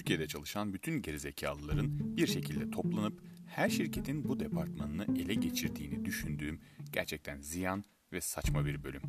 [0.00, 6.60] Türkiye'de çalışan bütün gerizekalıların bir şekilde toplanıp her şirketin bu departmanını ele geçirdiğini düşündüğüm
[6.92, 9.02] gerçekten ziyan ve saçma bir bölüm.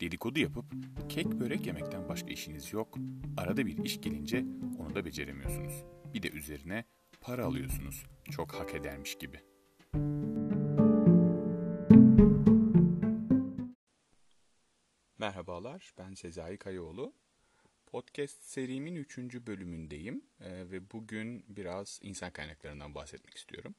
[0.00, 0.64] Dedikodu yapıp
[1.08, 2.98] kek börek yemekten başka işiniz yok.
[3.36, 4.44] Arada bir iş gelince
[4.78, 5.84] onu da beceremiyorsunuz.
[6.14, 6.84] Bir de üzerine
[7.20, 8.04] para alıyorsunuz.
[8.30, 9.40] Çok hak edermiş gibi.
[15.18, 17.14] Merhabalar, ben Sezai Kayaoğlu.
[17.92, 19.18] Podcast serimin 3.
[19.18, 23.74] bölümündeyim ee, ve bugün biraz insan kaynaklarından bahsetmek istiyorum.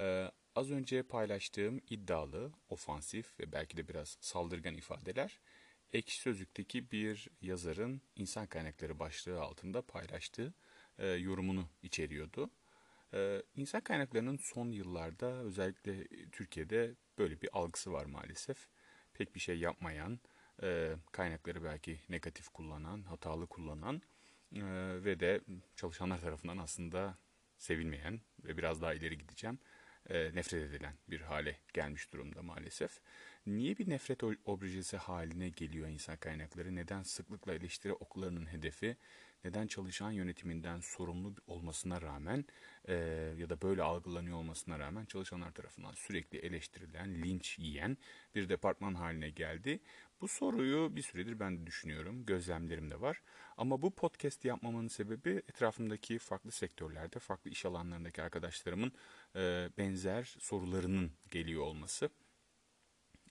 [0.00, 5.40] Ee, az önce paylaştığım iddialı, ofansif ve belki de biraz saldırgan ifadeler
[5.92, 10.54] Ekşi Sözlük'teki bir yazarın insan kaynakları başlığı altında paylaştığı
[10.98, 12.50] e, yorumunu içeriyordu.
[13.14, 18.68] Ee, insan kaynaklarının son yıllarda özellikle Türkiye'de böyle bir algısı var maalesef.
[19.14, 20.20] Pek bir şey yapmayan,
[20.62, 24.02] e, kaynakları belki negatif kullanan, hatalı kullanan
[24.52, 24.62] e,
[25.04, 25.40] ve de
[25.76, 27.18] çalışanlar tarafından aslında
[27.58, 29.58] sevilmeyen ve biraz daha ileri gideceğim
[30.08, 33.00] e, nefret edilen bir hale gelmiş durumda maalesef.
[33.46, 36.76] Niye bir nefret objesi haline geliyor insan kaynakları?
[36.76, 38.96] Neden sıklıkla eleştiri okullarının hedefi?
[39.44, 42.44] Neden çalışan yönetiminden sorumlu olmasına rağmen
[42.84, 42.94] e,
[43.38, 47.96] ya da böyle algılanıyor olmasına rağmen çalışanlar tarafından sürekli eleştirilen, linç yiyen
[48.34, 49.80] bir departman haline geldi?
[50.20, 53.22] Bu soruyu bir süredir ben de düşünüyorum, gözlemlerim de var.
[53.56, 58.92] Ama bu podcast yapmamın sebebi etrafımdaki farklı sektörlerde, farklı iş alanlarındaki arkadaşlarımın
[59.36, 62.10] e, benzer sorularının geliyor olması.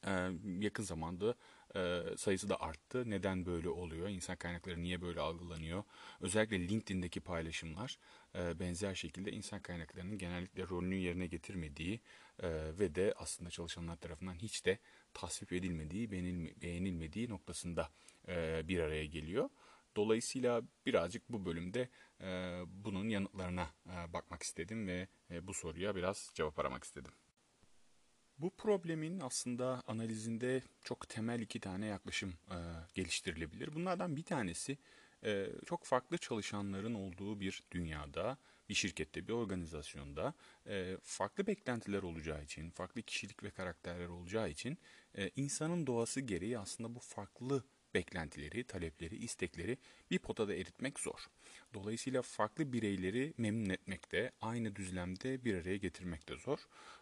[0.05, 0.29] E,
[0.59, 1.35] yakın zamanda
[1.77, 3.09] e, sayısı da arttı.
[3.09, 4.09] Neden böyle oluyor?
[4.09, 5.83] İnsan kaynakları niye böyle algılanıyor?
[6.21, 7.99] Özellikle LinkedIn'deki paylaşımlar
[8.35, 12.01] e, benzer şekilde insan kaynaklarının genellikle rolünü yerine getirmediği
[12.39, 14.79] e, ve de aslında çalışanlar tarafından hiç de
[15.13, 16.11] tasvip edilmediği,
[16.61, 17.89] beğenilmediği noktasında
[18.63, 19.49] bir araya geliyor.
[19.95, 21.89] Dolayısıyla birazcık bu bölümde
[22.67, 23.67] bunun yanıtlarına
[24.13, 25.07] bakmak istedim ve
[25.41, 27.11] bu soruya biraz cevap aramak istedim.
[28.37, 32.57] Bu problemin aslında analizinde çok temel iki tane yaklaşım e,
[32.95, 33.73] geliştirilebilir.
[33.75, 34.77] Bunlardan bir tanesi
[35.23, 38.37] e, çok farklı çalışanların olduğu bir dünyada,
[38.69, 40.33] bir şirkette, bir organizasyonda
[40.67, 44.77] e, farklı beklentiler olacağı için, farklı kişilik ve karakterler olacağı için
[45.17, 47.63] e, insanın doğası gereği aslında bu farklı
[47.97, 49.77] beklentileri, talepleri, istekleri
[50.11, 51.27] bir potada eritmek zor.
[51.73, 56.59] Dolayısıyla farklı bireyleri memnun etmek de aynı düzlemde bir araya getirmek de zor.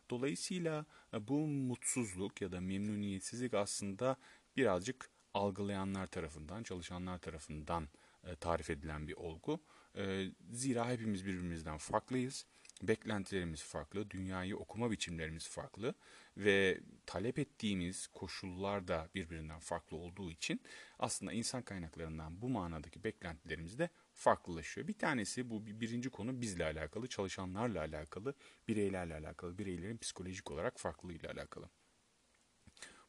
[0.09, 4.15] Dolayısıyla e, bu mutsuzluk ya da memnuniyetsizlik aslında
[4.57, 7.89] birazcık algılayanlar tarafından, çalışanlar tarafından
[8.23, 9.59] e, tarif edilen bir olgu.
[9.95, 12.45] E, zira hepimiz birbirimizden farklıyız.
[12.81, 15.93] Beklentilerimiz farklı, dünyayı okuma biçimlerimiz farklı
[16.37, 20.61] ve talep ettiğimiz koşullar da birbirinden farklı olduğu için
[20.99, 24.87] aslında insan kaynaklarından bu manadaki beklentilerimiz de farklılaşıyor.
[24.87, 28.33] Bir tanesi bu birinci konu bizle alakalı, çalışanlarla alakalı,
[28.67, 31.69] bireylerle alakalı, bireylerin psikolojik olarak farklılığıyla alakalı.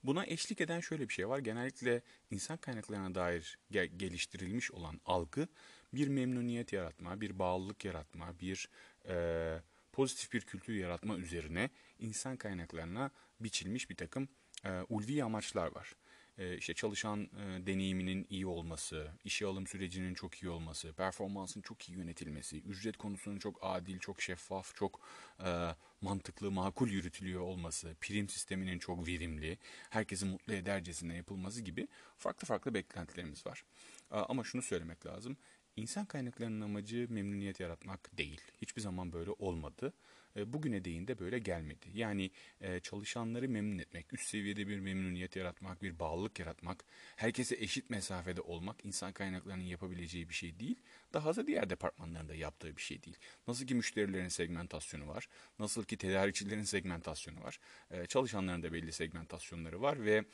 [0.03, 1.38] Buna eşlik eden şöyle bir şey var.
[1.38, 3.59] Genellikle insan kaynaklarına dair
[3.97, 5.48] geliştirilmiş olan algı
[5.93, 8.69] bir memnuniyet yaratma, bir bağlılık yaratma, bir
[9.09, 9.59] e,
[9.93, 14.28] pozitif bir kültür yaratma üzerine insan kaynaklarına biçilmiş bir takım
[14.65, 15.93] e, ulvi amaçlar var
[16.39, 21.89] e, işte çalışan e, deneyiminin iyi olması, işe alım sürecinin çok iyi olması, performansın çok
[21.89, 25.00] iyi yönetilmesi, ücret konusunun çok adil, çok şeffaf, çok
[25.45, 29.59] e, mantıklı, makul yürütülüyor olması, prim sisteminin çok verimli,
[29.91, 33.65] herkesi mutlu edercesine yapılması gibi farklı farklı beklentilerimiz var.
[34.12, 35.37] E, ama şunu söylemek lazım.
[35.77, 38.41] İnsan kaynaklarının amacı memnuniyet yaratmak değil.
[38.63, 39.93] Hiçbir zaman böyle olmadı.
[40.37, 41.87] E, bugüne değin de böyle gelmedi.
[41.95, 46.85] Yani e, çalışanları memnun etmek, üst seviyede bir memnuniyet yaratmak, bir bağlılık yaratmak,
[47.17, 50.77] herkese eşit mesafede olmak insan kaynaklarının yapabileceği bir şey değil.
[51.13, 53.17] Daha da diğer departmanların da yaptığı bir şey değil.
[53.49, 57.59] Nasıl ki müşterilerin segmentasyonu var, nasıl ki tedarikçilerin segmentasyonu var,
[57.91, 60.25] e, çalışanların da belli segmentasyonları var ve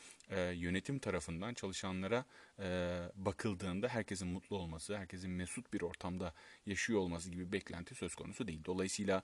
[0.55, 2.25] yönetim tarafından çalışanlara
[3.14, 6.35] bakıldığında herkesin mutlu olması, herkesin mesut bir ortamda
[6.67, 8.64] yaşıyor olması gibi beklenti söz konusu değil.
[8.64, 9.23] Dolayısıyla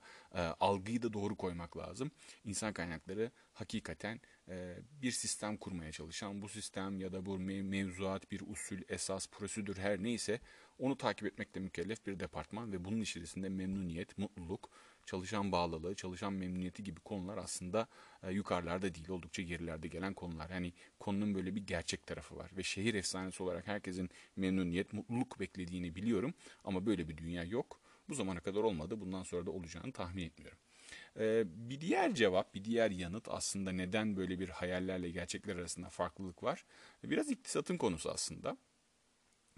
[0.59, 2.11] algıyı da doğru koymak lazım.
[2.43, 8.41] İnsan kaynakları hakikaten e, bir sistem kurmaya çalışan, bu sistem ya da bu mevzuat, bir
[8.47, 10.39] usul, esas, prosedür her neyse
[10.79, 14.69] onu takip etmekle mükellef bir departman ve bunun içerisinde memnuniyet, mutluluk,
[15.05, 17.87] çalışan bağlılığı, çalışan memnuniyeti gibi konular aslında
[18.23, 20.49] e, yukarılarda değil, oldukça gerilerde gelen konular.
[20.49, 25.95] Yani konunun böyle bir gerçek tarafı var ve şehir efsanesi olarak herkesin memnuniyet, mutluluk beklediğini
[25.95, 27.79] biliyorum ama böyle bir dünya yok.
[28.09, 29.01] Bu zamana kadar olmadı.
[29.01, 30.57] Bundan sonra da olacağını tahmin etmiyorum.
[31.19, 36.43] Ee, bir diğer cevap, bir diğer yanıt aslında neden böyle bir hayallerle gerçekler arasında farklılık
[36.43, 36.65] var?
[37.03, 38.57] Biraz iktisatın konusu aslında.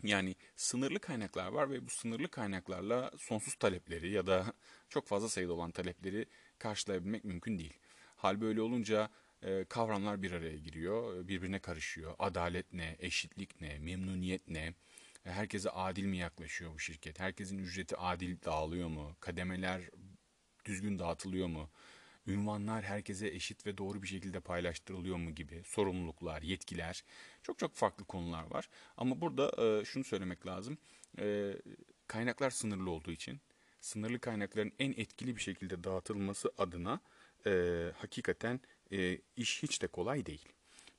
[0.03, 4.53] Yani sınırlı kaynaklar var ve bu sınırlı kaynaklarla sonsuz talepleri ya da
[4.89, 6.25] çok fazla sayıda olan talepleri
[6.59, 7.73] karşılayabilmek mümkün değil.
[8.15, 9.09] Hal böyle olunca
[9.43, 12.15] e, kavramlar bir araya giriyor, birbirine karışıyor.
[12.19, 14.73] Adalet ne, eşitlik ne, memnuniyet ne,
[15.23, 19.81] herkese adil mi yaklaşıyor bu şirket, herkesin ücreti adil dağılıyor mu, kademeler
[20.65, 21.69] düzgün dağıtılıyor mu,
[22.27, 27.03] ünvanlar herkese eşit ve doğru bir şekilde paylaştırılıyor mu gibi sorumluluklar, yetkiler
[27.43, 28.69] çok çok farklı konular var.
[28.97, 30.77] Ama burada e, şunu söylemek lazım.
[31.19, 31.55] E,
[32.07, 33.41] kaynaklar sınırlı olduğu için
[33.81, 36.99] sınırlı kaynakların en etkili bir şekilde dağıtılması adına
[37.45, 37.51] e,
[37.97, 38.59] hakikaten
[38.91, 40.49] e, iş hiç de kolay değil.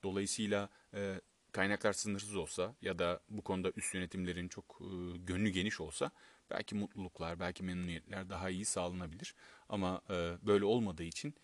[0.03, 1.21] Dolayısıyla e,
[1.53, 6.11] kaynaklar sınırsız olsa ya da bu konuda üst yönetimlerin çok e, gönlü geniş olsa
[6.50, 9.35] belki mutluluklar, belki memnuniyetler daha iyi sağlanabilir.
[9.69, 11.35] Ama e, böyle olmadığı için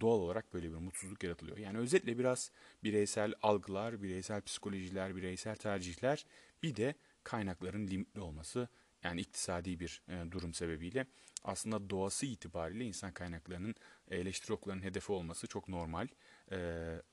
[0.00, 1.58] doğal olarak böyle bir mutsuzluk yaratılıyor.
[1.58, 2.50] Yani özetle biraz
[2.84, 6.26] bireysel algılar, bireysel psikolojiler, bireysel tercihler
[6.62, 6.94] bir de
[7.24, 8.68] kaynakların limitli olması
[9.02, 11.06] yani iktisadi bir e, durum sebebiyle
[11.44, 13.74] aslında doğası itibariyle insan kaynaklarının
[14.10, 16.08] eleştiri oklarının hedefi olması çok normal,
[16.52, 16.56] e,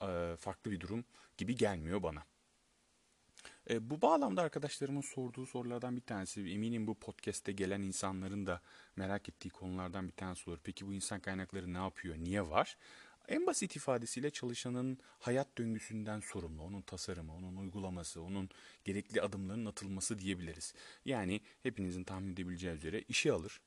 [0.02, 1.06] e, farklı bir durum
[1.38, 2.24] gibi gelmiyor bana.
[3.70, 8.62] E, bu bağlamda arkadaşlarımın sorduğu sorulardan bir tanesi, eminim bu podcast'te gelen insanların da
[8.96, 10.60] merak ettiği konulardan bir tanesi olur.
[10.64, 12.78] Peki bu insan kaynakları ne yapıyor, niye var?
[13.28, 18.50] En basit ifadesiyle çalışanın hayat döngüsünden sorumlu, onun tasarımı, onun uygulaması, onun
[18.86, 20.74] gerekli adımların atılması diyebiliriz.
[21.06, 23.62] Yani hepinizin tahmin edebileceği üzere işi alır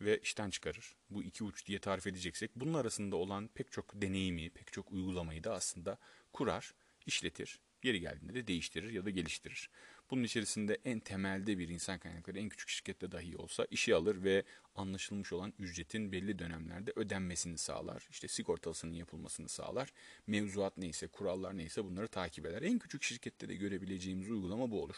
[0.00, 0.96] ve işten çıkarır.
[1.10, 5.44] Bu iki uç diye tarif edeceksek bunun arasında olan pek çok deneyimi, pek çok uygulamayı
[5.44, 5.98] da aslında
[6.32, 6.74] kurar,
[7.06, 9.70] işletir Yeri geldiğinde de değiştirir ya da geliştirir.
[10.10, 14.44] Bunun içerisinde en temelde bir insan kaynakları en küçük şirkette dahi olsa işi alır ve
[14.74, 18.08] anlaşılmış olan ücretin belli dönemlerde ödenmesini sağlar.
[18.10, 19.92] İşte sigortalısının yapılmasını sağlar.
[20.26, 22.62] Mevzuat neyse, kurallar neyse bunları takip eder.
[22.62, 24.96] En küçük şirkette de görebileceğimiz uygulama bu olur.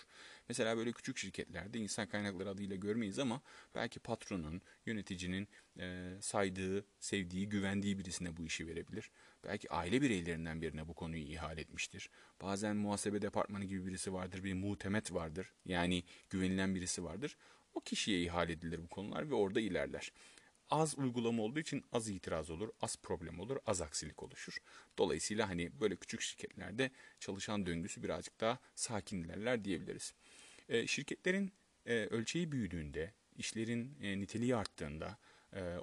[0.48, 3.42] Mesela böyle küçük şirketlerde insan kaynakları adıyla görmeyiz ama
[3.74, 5.48] belki patronun, yöneticinin
[6.20, 9.10] saydığı, sevdiği, güvendiği birisine bu işi verebilir.
[9.44, 12.10] Belki aile bireylerinden birine bu konuyu ihale etmiştir.
[12.42, 15.52] Bazen muhasebe departmanı gibi birisi vardır, bir muhtemet vardır.
[15.66, 17.36] Yani güvenilen birisi vardır.
[17.74, 20.12] O kişiye ihale edilir bu konular ve orada ilerler.
[20.70, 24.58] Az uygulama olduğu için az itiraz olur, az problem olur, az aksilik oluşur.
[24.98, 26.90] Dolayısıyla hani böyle küçük şirketlerde
[27.20, 30.14] çalışan döngüsü birazcık daha sakin ilerler diyebiliriz.
[30.68, 31.52] E, şirketlerin
[31.86, 35.18] e, ölçeği büyüdüğünde, işlerin e, niteliği arttığında,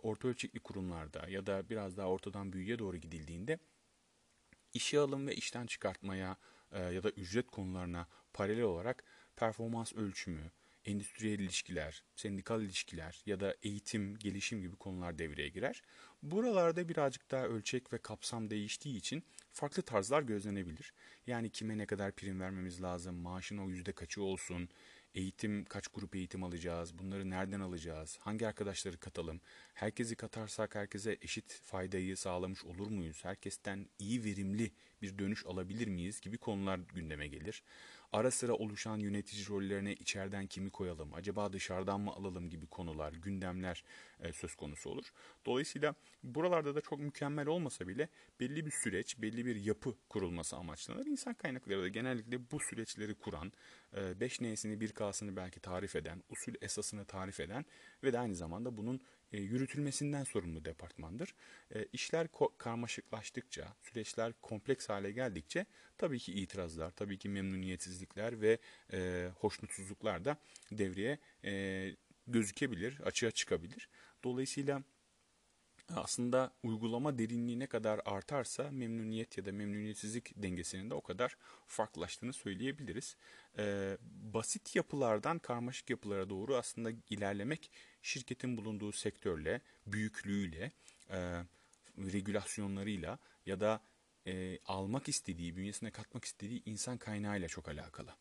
[0.02, 3.60] orta ölçekli kurumlarda ya da biraz daha ortadan büyüye doğru gidildiğinde
[4.74, 6.38] işe alım ve işten çıkartmaya
[6.72, 9.04] e, ya da ücret konularına paralel olarak
[9.36, 10.52] performans ölçümü,
[10.86, 15.84] endüstriyel ilişkiler, sendikal ilişkiler ya da eğitim, gelişim gibi konular devreye girer.
[16.24, 20.94] Buralarda birazcık daha ölçek ve kapsam değiştiği için farklı tarzlar gözlenebilir.
[21.28, 24.70] Yani kime ne kadar prim vermemiz lazım, maaşın o yüzde kaçı olsun,
[25.18, 29.42] eğitim, kaç grup eğitim alacağız, bunları nereden alacağız, hangi arkadaşları katalım,
[29.74, 34.72] herkesi katarsak herkese eşit faydayı sağlamış olur muyuz, herkesten iyi verimli
[35.02, 37.64] bir dönüş alabilir miyiz gibi konular gündeme gelir
[38.12, 43.84] ara sıra oluşan yönetici rollerine içeriden kimi koyalım, acaba dışarıdan mı alalım gibi konular, gündemler
[44.20, 45.06] e, söz konusu olur.
[45.46, 48.10] Dolayısıyla buralarda da çok mükemmel olmasa bile
[48.40, 51.06] belli bir süreç, belli bir yapı kurulması amaçlanır.
[51.06, 53.52] İnsan kaynakları da genellikle bu süreçleri kuran,
[53.94, 57.66] 5 e, N'sini 1 K'sını belki tarif eden, usul esasını tarif eden
[58.04, 61.36] ve de aynı zamanda bunun e, yürütülmesinden sorumlu departmandır.
[61.76, 65.66] E, işler karmaşıklaştıkça, süreçler kompleks hale geldikçe
[65.98, 68.58] tabii ki itirazlar, tabii ki memnuniyetsizlikler ve
[68.94, 70.38] e, hoşnutsuzluklar da
[70.72, 71.96] devreye e,
[72.28, 73.90] gözükebilir, açığa çıkabilir.
[74.24, 74.84] Dolayısıyla
[75.96, 82.34] aslında uygulama derinliği ne kadar artarsa memnuniyet ya da memnuniyetsizlik dengesinin de o kadar farklılaştığını
[82.34, 83.16] söyleyebiliriz.
[83.58, 83.98] Ee,
[84.34, 90.72] basit yapılardan karmaşık yapılara doğru aslında ilerlemek şirketin bulunduğu sektörle, büyüklüğüyle,
[91.10, 91.44] e,
[91.98, 93.82] regülasyonlarıyla ya da
[94.28, 98.16] e, almak istediği, bünyesine katmak istediği insan kaynağıyla çok alakalı.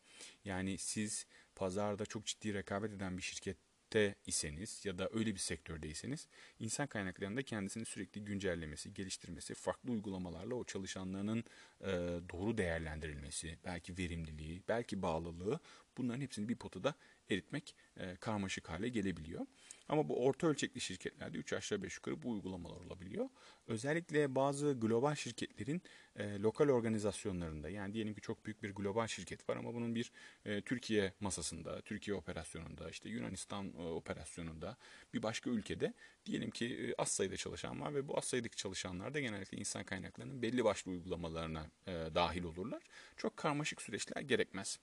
[0.45, 5.39] Yani siz pazarda çok ciddi rekabet eden bir şirket sektörde iseniz ya da öyle bir
[5.39, 6.27] sektördeyseniz
[6.59, 11.43] insan kaynaklarında kendisini sürekli güncellemesi, geliştirmesi, farklı uygulamalarla o çalışanlarının
[11.81, 11.87] e,
[12.31, 15.59] doğru değerlendirilmesi, belki verimliliği, belki bağlılığı
[15.97, 16.95] bunların hepsini bir potada
[17.29, 19.45] eritmek e, karmaşık hale gelebiliyor.
[19.89, 23.29] Ama bu orta ölçekli şirketlerde 3 aşağı 5 yukarı bu uygulamalar olabiliyor.
[23.67, 25.81] Özellikle bazı global şirketlerin
[26.17, 30.11] e, lokal organizasyonlarında yani diyelim ki çok büyük bir global şirket var ama bunun bir
[30.45, 34.77] e, Türkiye masasında, Türkiye operasyonunda, işte Yunanistan e, operasyonunda
[35.13, 35.93] bir başka ülkede
[36.25, 39.83] diyelim ki e, az sayıda çalışan var ve bu az sayıdaki çalışanlar da genellikle insan
[39.83, 42.83] kaynaklarının belli başlı uygulamalarına e, dahil olurlar.
[43.17, 44.79] Çok karmaşık süreçler gerekmez.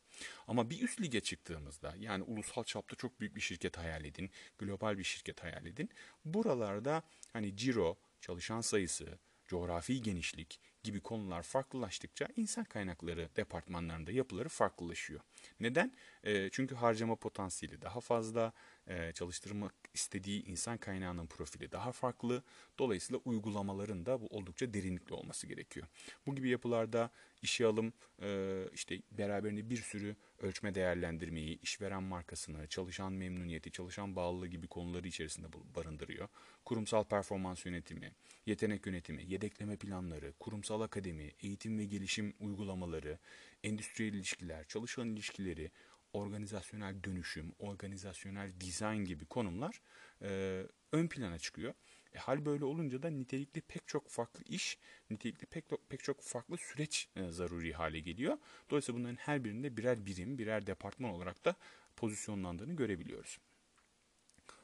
[0.48, 4.98] Ama bir üst lige çıktığımızda yani ulusal çapta çok büyük bir şirket hayal edin, global
[4.98, 5.90] bir şirket hayal edin.
[6.24, 15.20] Buralarda hani ciro, çalışan sayısı, coğrafi genişlik gibi konular farklılaştıkça insan kaynakları departmanlarında yapıları farklılaşıyor.
[15.60, 15.92] Neden?
[16.52, 18.52] Çünkü harcama potansiyeli daha fazla,
[18.86, 22.42] e, çalıştırmak istediği insan kaynağının profili daha farklı.
[22.78, 25.86] Dolayısıyla uygulamaların da bu oldukça derinlikli olması gerekiyor.
[26.26, 27.10] Bu gibi yapılarda
[27.42, 34.46] işe alım e, işte beraberinde bir sürü ölçme değerlendirmeyi, işveren markasını, çalışan memnuniyeti, çalışan bağlılığı
[34.46, 36.28] gibi konuları içerisinde barındırıyor.
[36.64, 38.12] Kurumsal performans yönetimi,
[38.46, 43.18] yetenek yönetimi, yedekleme planları, kurumsal akademi, eğitim ve gelişim uygulamaları,
[43.62, 45.70] endüstriyel ilişkiler, çalışan ilişkileri,
[46.14, 49.80] organizasyonel dönüşüm, organizasyonel dizayn gibi konumlar
[50.22, 51.74] e, ön plana çıkıyor.
[52.12, 54.78] E, hal böyle olunca da nitelikli pek çok farklı iş,
[55.10, 58.38] nitelikli pek, pek çok farklı süreç e, zaruri hale geliyor.
[58.70, 61.56] Dolayısıyla bunların her birinde birer birim, birer departman olarak da
[61.96, 63.38] pozisyonlandığını görebiliyoruz.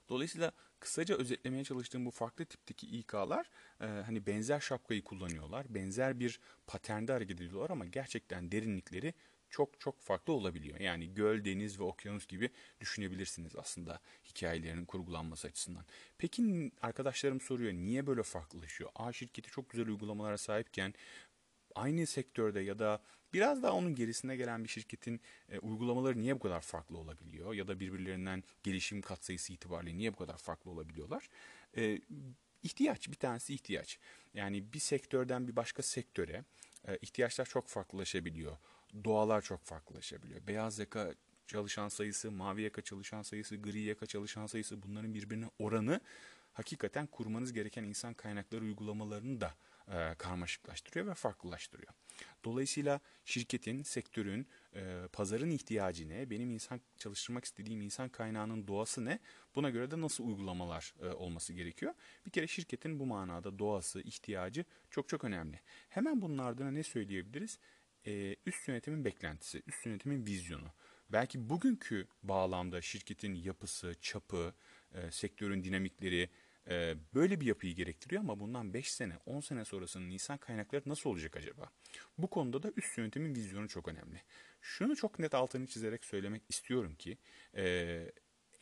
[0.09, 6.41] Dolayısıyla kısaca özetlemeye çalıştığım bu farklı tipteki İK'lar e, hani benzer şapkayı kullanıyorlar, benzer bir
[6.67, 9.15] paternde hareket ediyorlar ama gerçekten derinlikleri
[9.51, 10.81] çok çok farklı olabiliyor.
[10.81, 15.85] Yani göl, deniz ve okyanus gibi düşünebilirsiniz aslında hikayelerinin kurgulanması açısından.
[16.19, 18.91] Peki arkadaşlarım soruyor niye böyle farklılaşıyor?
[18.95, 20.95] A şirketi çok güzel uygulamalara sahipken
[21.75, 23.03] aynı sektörde ya da
[23.33, 27.55] biraz daha onun gerisine gelen bir şirketin e, uygulamaları niye bu kadar farklı olabiliyor?
[27.55, 31.29] Ya da birbirlerinden gelişim katsayısı itibariyle niye bu kadar farklı olabiliyorlar?
[31.77, 32.01] E,
[32.63, 33.99] ihtiyaç, bir tanesi ihtiyaç.
[34.35, 36.45] Yani bir sektörden bir başka sektöre
[36.89, 38.57] e, ihtiyaçlar çok farklılaşabiliyor
[39.05, 40.47] doğalar çok farklılaşabiliyor.
[40.47, 41.15] Beyaz yaka
[41.47, 46.01] çalışan sayısı, mavi yaka çalışan sayısı, gri yaka çalışan sayısı bunların birbirine oranı
[46.53, 49.55] hakikaten kurmanız gereken insan kaynakları uygulamalarını da
[49.89, 51.93] e, karmaşıklaştırıyor ve farklılaştırıyor.
[52.45, 59.19] Dolayısıyla şirketin, sektörün, e, pazarın ihtiyacı ne, benim insan çalıştırmak istediğim insan kaynağının doğası ne,
[59.55, 61.95] buna göre de nasıl uygulamalar e, olması gerekiyor.
[62.27, 65.61] Bir kere şirketin bu manada doğası, ihtiyacı çok çok önemli.
[65.89, 67.59] Hemen bunun ardına ne söyleyebiliriz?
[68.07, 70.73] E, üst yönetimin beklentisi, üst yönetimin vizyonu.
[71.13, 74.55] Belki bugünkü bağlamda şirketin yapısı, çapı,
[74.95, 76.31] e, sektörün dinamikleri
[76.69, 81.11] e, böyle bir yapıyı gerektiriyor ama bundan 5 sene, 10 sene sonrasının insan kaynakları nasıl
[81.11, 81.71] olacak acaba?
[82.19, 84.23] Bu konuda da üst yönetimin vizyonu çok önemli.
[84.61, 87.19] Şunu çok net altını çizerek söylemek istiyorum ki
[87.57, 88.05] e,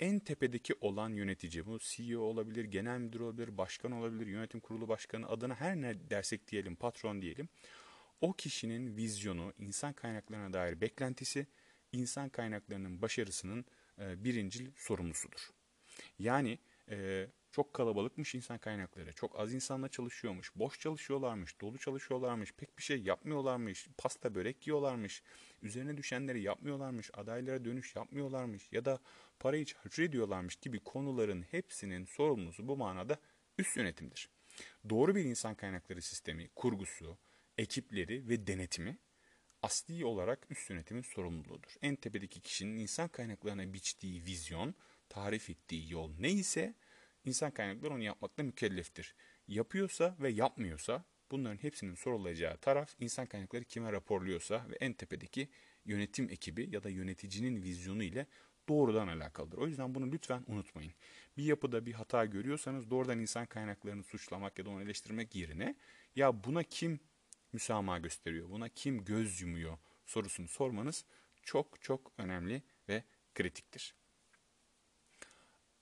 [0.00, 5.28] en tepedeki olan yönetici, bu CEO olabilir, genel müdür olabilir, başkan olabilir, yönetim kurulu başkanı
[5.28, 7.49] adına her ne dersek diyelim, patron diyelim
[8.21, 11.47] o kişinin vizyonu, insan kaynaklarına dair beklentisi,
[11.93, 13.65] insan kaynaklarının başarısının
[13.99, 15.51] e, birincil sorumlusudur.
[16.19, 16.59] Yani
[16.91, 22.83] e, çok kalabalıkmış insan kaynakları, çok az insanla çalışıyormuş, boş çalışıyorlarmış, dolu çalışıyorlarmış, pek bir
[22.83, 25.23] şey yapmıyorlarmış, pasta börek yiyorlarmış,
[25.63, 28.99] üzerine düşenleri yapmıyorlarmış, adaylara dönüş yapmıyorlarmış ya da
[29.39, 33.19] parayı çarçur ediyorlarmış gibi konuların hepsinin sorumlusu bu manada
[33.59, 34.29] üst yönetimdir.
[34.91, 37.19] Doğru bir insan kaynakları sistemi, kurgusu,
[37.59, 38.99] ekipleri ve denetimi
[39.62, 41.75] asli olarak üst yönetimin sorumluluğudur.
[41.83, 44.75] En tepedeki kişinin insan kaynaklarına biçtiği vizyon,
[45.09, 46.75] tarif ettiği yol neyse
[47.25, 49.15] insan kaynakları onu yapmakla mükelleftir.
[49.49, 55.49] Yapıyorsa ve yapmıyorsa bunların hepsinin sorulacağı taraf insan kaynakları kime raporluyorsa ve en tepedeki
[55.85, 58.27] yönetim ekibi ya da yöneticinin vizyonu ile
[58.69, 59.59] doğrudan alakalıdır.
[59.59, 60.93] O yüzden bunu lütfen unutmayın.
[61.37, 65.75] Bir yapıda bir hata görüyorsanız doğrudan insan kaynaklarını suçlamak ya da onu eleştirmek yerine
[66.17, 67.00] ya buna kim
[67.52, 68.50] müsamaha gösteriyor?
[68.50, 71.05] Buna kim göz yumuyor sorusunu sormanız
[71.43, 73.95] çok çok önemli ve kritiktir.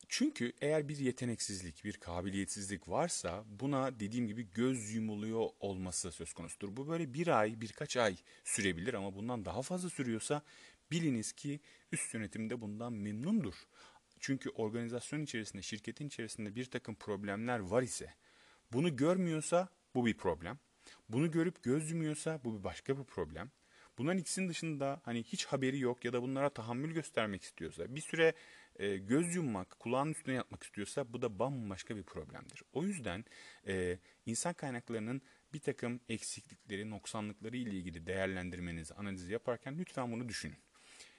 [0.08, 6.76] Çünkü eğer bir yeteneksizlik, bir kabiliyetsizlik varsa buna dediğim gibi göz yumuluyor olması söz konusudur.
[6.76, 10.42] Bu böyle bir ay, birkaç ay sürebilir ama bundan daha fazla sürüyorsa
[10.90, 11.60] biliniz ki
[11.92, 13.54] üst yönetimde bundan memnundur.
[14.20, 18.14] Çünkü organizasyon içerisinde, şirketin içerisinde bir takım problemler var ise
[18.72, 20.58] bunu görmüyorsa bu bir problem.
[21.08, 23.50] Bunu görüp göz yumuyorsa bu bir başka bir problem.
[23.98, 28.34] Bunların ikisinin dışında hani hiç haberi yok ya da bunlara tahammül göstermek istiyorsa, bir süre
[28.76, 32.62] e, göz yummak, kulağın üstüne yatmak istiyorsa bu da bambaşka bir problemdir.
[32.72, 33.24] O yüzden
[33.66, 35.22] e, insan kaynaklarının
[35.52, 40.58] bir takım eksiklikleri, noksanlıkları ile ilgili değerlendirmenizi, analizi yaparken lütfen bunu düşünün.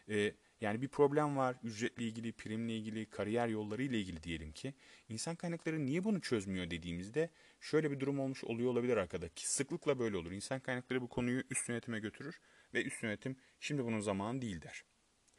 [0.09, 4.73] E, yani bir problem var ücretle ilgili, primle ilgili, kariyer yolları ile ilgili diyelim ki.
[5.09, 9.99] insan kaynakları niye bunu çözmüyor dediğimizde şöyle bir durum olmuş oluyor olabilir arkada ki sıklıkla
[9.99, 10.31] böyle olur.
[10.31, 12.39] İnsan kaynakları bu konuyu üst yönetime götürür
[12.73, 14.83] ve üst yönetim şimdi bunun zamanı değil der.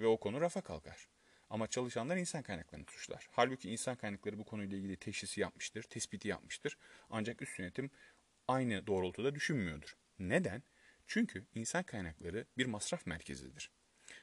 [0.01, 1.09] Ve o konu rafa kalkar.
[1.51, 3.27] Ama çalışanlar insan kaynaklarını suçlar.
[3.31, 6.79] Halbuki insan kaynakları bu konuyla ilgili teşhisi yapmıştır, tespiti yapmıştır.
[7.11, 7.91] Ancak üst yönetim
[8.49, 9.97] aynı doğrultuda düşünmüyordur.
[10.19, 10.63] Neden?
[11.07, 13.71] Çünkü insan kaynakları bir masraf merkezidir.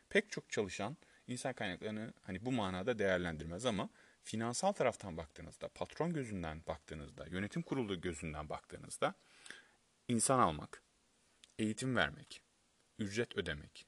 [0.09, 0.97] Pek çok çalışan
[1.27, 3.89] insan kaynaklarını hani bu manada değerlendirmez ama
[4.23, 9.15] finansal taraftan baktığınızda, patron gözünden baktığınızda, yönetim kurulu gözünden baktığınızda
[10.07, 10.83] insan almak,
[11.59, 12.41] eğitim vermek,
[12.99, 13.85] ücret ödemek,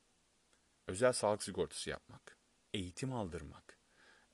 [0.88, 2.38] özel sağlık sigortası yapmak,
[2.74, 3.78] eğitim aldırmak,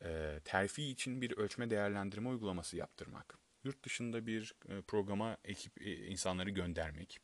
[0.01, 6.07] e, terfi için bir ölçme değerlendirme uygulaması yaptırmak, yurt dışında bir e, programa ekip e,
[6.07, 7.19] insanları göndermek,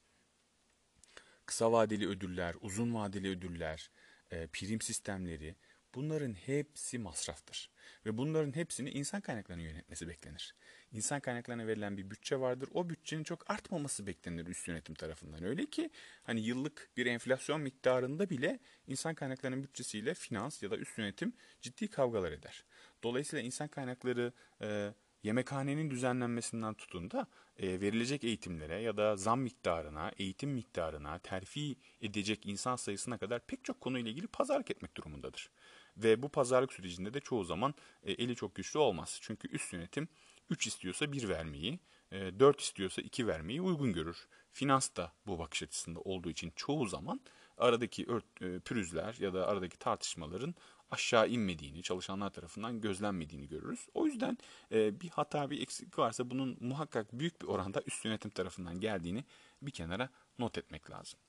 [1.46, 3.90] kısa vadeli ödüller, uzun vadeli ödüller,
[4.30, 5.56] prim sistemleri
[5.96, 7.70] bunların hepsi masraftır.
[8.06, 10.56] Ve bunların hepsini insan kaynaklarının yönetmesi beklenir.
[10.92, 12.70] İnsan kaynaklarına verilen bir bütçe vardır.
[12.74, 15.44] O bütçenin çok artmaması beklenir üst yönetim tarafından.
[15.44, 15.90] Öyle ki
[16.24, 21.88] hani yıllık bir enflasyon miktarında bile insan kaynaklarının bütçesiyle finans ya da üst yönetim ciddi
[21.88, 22.64] kavgalar eder.
[23.04, 24.94] Dolayısıyla insan kaynakları e,
[25.24, 32.46] yemekhanenin düzenlenmesinden tutun da e, verilecek eğitimlere ya da zam miktarına, eğitim miktarına, terfi edecek
[32.46, 35.50] insan sayısına kadar pek çok konuyla ilgili pazarlık etmek durumundadır.
[35.98, 37.74] Ve bu pazarlık sürecinde de çoğu zaman
[38.04, 39.20] e, eli çok güçlü olmaz.
[39.22, 40.08] Çünkü üst yönetim
[40.50, 41.80] 3 istiyorsa 1 vermeyi,
[42.12, 44.28] 4 e, istiyorsa 2 vermeyi uygun görür.
[44.52, 47.22] Finans da bu bakış açısında olduğu için çoğu zaman
[47.58, 48.08] aradaki
[48.42, 50.56] e, pürüzler ya da aradaki tartışmaların
[50.92, 53.88] aşağı inmediğini, çalışanlar tarafından gözlenmediğini görürüz.
[53.94, 54.38] O yüzden
[54.72, 59.24] bir hata, bir eksik varsa bunun muhakkak büyük bir oranda üst yönetim tarafından geldiğini
[59.62, 61.20] bir kenara not etmek lazım.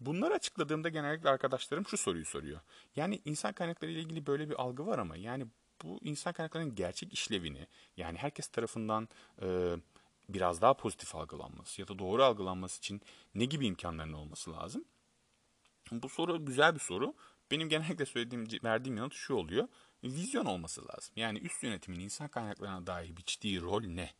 [0.00, 2.60] Bunları açıkladığımda genellikle arkadaşlarım şu soruyu soruyor.
[2.96, 5.46] Yani insan kaynakları ile ilgili böyle bir algı var ama yani
[5.84, 9.08] bu insan kaynaklarının gerçek işlevini yani herkes tarafından
[9.42, 9.76] e,
[10.28, 13.00] biraz daha pozitif algılanması ya da doğru algılanması için
[13.34, 14.84] ne gibi imkanların olması lazım?
[15.92, 17.14] Bu soru güzel bir soru.
[17.50, 19.68] Benim genellikle söylediğim, verdiğim yanıt şu oluyor.
[20.04, 21.12] Vizyon olması lazım.
[21.16, 24.10] Yani üst yönetimin insan kaynaklarına dair biçtiği rol ne?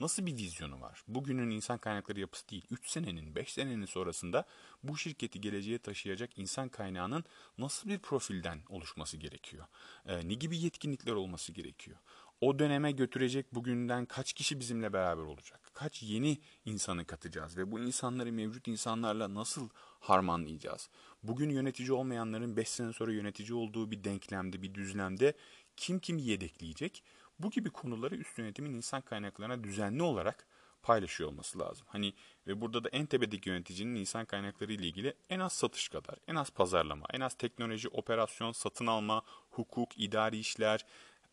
[0.00, 1.04] Nasıl bir vizyonu var?
[1.08, 4.46] Bugünün insan kaynakları yapısı değil, 3 senenin, 5 senenin sonrasında
[4.82, 7.24] bu şirketi geleceğe taşıyacak insan kaynağının
[7.58, 9.66] nasıl bir profilden oluşması gerekiyor?
[10.06, 11.98] Ee, ne gibi yetkinlikler olması gerekiyor?
[12.40, 15.61] O döneme götürecek bugünden kaç kişi bizimle beraber olacak?
[15.72, 19.68] Kaç yeni insanı katacağız ve bu insanları mevcut insanlarla nasıl
[20.00, 20.88] harmanlayacağız?
[21.22, 25.36] Bugün yönetici olmayanların 5 sene sonra yönetici olduğu bir denklemde, bir düzlemde
[25.76, 27.02] kim kimi yedekleyecek?
[27.38, 30.46] Bu gibi konuları üst yönetimin insan kaynaklarına düzenli olarak
[30.82, 31.86] paylaşıyor olması lazım.
[31.90, 32.14] Hani
[32.46, 36.34] ve burada da en tepedeki yöneticinin insan kaynakları ile ilgili en az satış kadar, en
[36.34, 40.86] az pazarlama, en az teknoloji, operasyon, satın alma, hukuk, idari işler,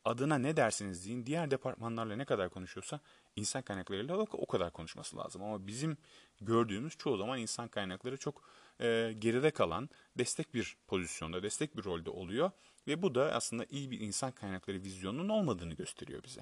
[0.10, 3.00] adına ne dersiniz deyin diğer departmanlarla ne kadar konuşuyorsa
[3.36, 5.44] insan kaynaklarıyla o kadar konuşması lazım.
[5.44, 5.98] Ama bizim
[6.42, 8.42] gördüğümüz çoğu zaman insan kaynakları çok
[8.82, 12.52] e, geride kalan destek bir pozisyonda, destek bir rolde oluyor.
[12.88, 16.42] Ve bu da aslında iyi bir insan kaynakları vizyonunun olmadığını gösteriyor bize.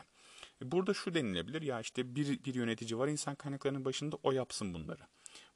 [0.62, 5.02] Burada şu denilebilir ya işte bir, bir yönetici var insan kaynaklarının başında o yapsın bunları.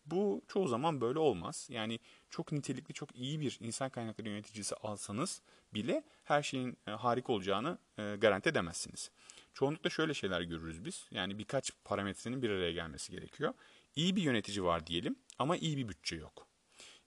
[0.06, 1.68] Bu çoğu zaman böyle olmaz.
[1.72, 5.42] Yani çok nitelikli, çok iyi bir insan kaynakları yöneticisi alsanız
[5.74, 9.12] bile her şeyin e, harika olacağını e, garanti edemezsiniz.
[9.54, 11.08] Çoğunlukla şöyle şeyler görürüz biz.
[11.12, 13.54] Yani birkaç parametrenin bir araya gelmesi gerekiyor.
[13.96, 16.48] İyi bir yönetici var diyelim ama iyi bir bütçe yok.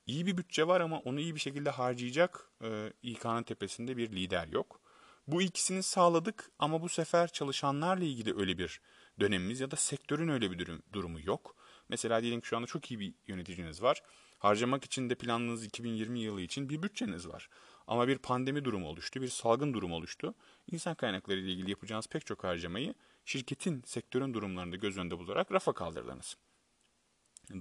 [0.07, 4.47] İyi bir bütçe var ama onu iyi bir şekilde harcayacak e, İK'nın tepesinde bir lider
[4.47, 4.81] yok.
[5.27, 8.81] Bu ikisini sağladık ama bu sefer çalışanlarla ilgili öyle bir
[9.21, 11.57] dönemimiz ya da sektörün öyle bir durum, durumu yok.
[11.89, 14.03] Mesela diyelim ki şu anda çok iyi bir yöneticiniz var.
[14.39, 17.49] Harcamak için de planınız 2020 yılı için bir bütçeniz var.
[17.87, 20.35] Ama bir pandemi durumu oluştu, bir salgın durumu oluştu.
[20.73, 22.95] İnsan kaynakları ile ilgili yapacağınız pek çok harcamayı
[23.25, 26.37] şirketin, sektörün durumlarını göz önünde bularak rafa kaldırdınız.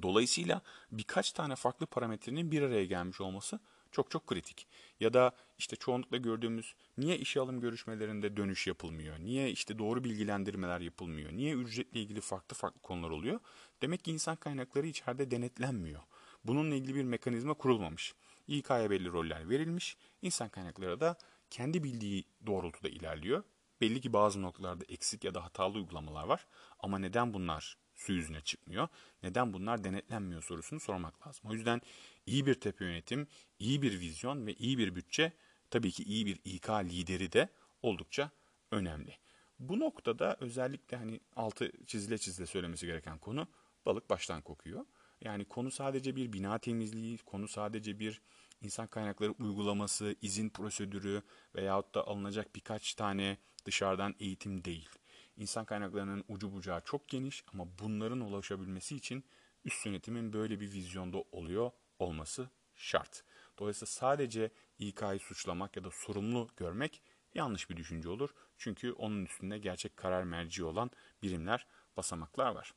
[0.02, 3.60] Dolayısıyla birkaç tane farklı parametrenin bir araya gelmiş olması
[3.94, 4.68] çok çok kritik.
[5.00, 9.20] Ya da işte çoğunlukla gördüğümüz niye işe alım görüşmelerinde dönüş yapılmıyor?
[9.20, 11.32] Niye işte doğru bilgilendirmeler yapılmıyor?
[11.32, 13.40] Niye ücretle ilgili farklı farklı konular oluyor?
[13.82, 16.02] Demek ki insan kaynakları içeride denetlenmiyor.
[16.46, 18.14] Bununla ilgili bir mekanizma kurulmamış.
[18.48, 19.98] İK'ya belli roller verilmiş.
[20.22, 21.18] İnsan kaynakları da
[21.50, 23.44] kendi bildiği doğrultuda ilerliyor.
[23.82, 26.48] Belli ki bazı noktalarda eksik ya da hatalı uygulamalar var.
[26.80, 28.88] Ama neden bunlar su yüzüne çıkmıyor?
[29.24, 31.50] Neden bunlar denetlenmiyor sorusunu sormak lazım.
[31.50, 31.82] O yüzden
[32.26, 33.28] iyi bir tepe yönetim,
[33.60, 35.34] iyi bir vizyon ve iyi bir bütçe
[35.70, 37.50] tabii ki iyi bir İK lideri de
[37.82, 38.32] oldukça
[38.72, 39.18] önemli.
[39.60, 43.48] Bu noktada özellikle hani altı çizile çizile söylemesi gereken konu
[43.86, 44.86] balık baştan kokuyor.
[45.22, 48.22] Yani konu sadece bir bina temizliği, konu sadece bir
[48.62, 51.22] insan kaynakları uygulaması, izin prosedürü
[51.56, 54.90] veyahut da alınacak birkaç tane dışarıdan eğitim değil.
[55.38, 59.24] İnsan kaynaklarının ucu bucağı çok geniş ama bunların ulaşabilmesi için
[59.66, 63.24] üst yönetimin böyle bir vizyonda oluyor olması şart.
[63.60, 67.02] Dolayısıyla sadece İK'yı suçlamak ya da sorumlu görmek
[67.34, 68.30] yanlış bir düşünce olur.
[68.58, 70.92] Çünkü onun üstünde gerçek karar merci olan
[71.24, 71.68] birimler,
[71.98, 72.74] basamaklar var.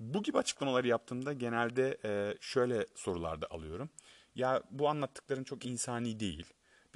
[0.00, 1.98] Bu gibi açıklamaları yaptığımda genelde
[2.40, 3.90] şöyle sorularda alıyorum.
[4.34, 6.46] Ya bu anlattıkların çok insani değil.